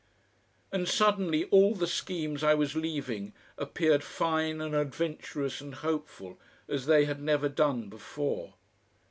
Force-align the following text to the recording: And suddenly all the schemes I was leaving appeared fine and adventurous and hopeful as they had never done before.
And 0.71 0.87
suddenly 0.89 1.43
all 1.51 1.75
the 1.75 1.85
schemes 1.85 2.41
I 2.43 2.55
was 2.55 2.75
leaving 2.75 3.33
appeared 3.55 4.03
fine 4.03 4.59
and 4.59 4.73
adventurous 4.73 5.61
and 5.61 5.75
hopeful 5.75 6.39
as 6.67 6.87
they 6.87 7.05
had 7.05 7.21
never 7.21 7.47
done 7.47 7.87
before. 7.87 8.55